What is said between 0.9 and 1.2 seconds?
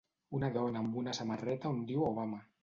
una